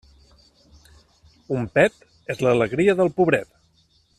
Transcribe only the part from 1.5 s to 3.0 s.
Un pet és l'alegria